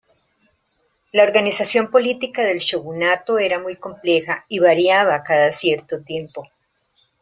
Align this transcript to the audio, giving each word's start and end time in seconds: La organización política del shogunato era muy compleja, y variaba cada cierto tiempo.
La 1.11 1.21
organización 1.21 1.91
política 1.91 2.41
del 2.41 2.57
shogunato 2.57 3.37
era 3.37 3.59
muy 3.59 3.75
compleja, 3.75 4.43
y 4.49 4.57
variaba 4.57 5.23
cada 5.23 5.51
cierto 5.51 6.03
tiempo. 6.03 6.43